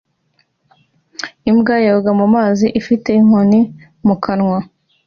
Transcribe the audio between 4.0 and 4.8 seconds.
mu kanwa